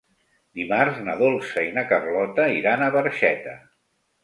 Dimarts 0.59 1.01
na 1.07 1.15
Dolça 1.19 1.67
i 1.67 1.69
na 1.77 1.85
Carlota 1.93 2.49
iran 2.57 2.87
a 2.87 2.91
Barxeta. 2.99 3.57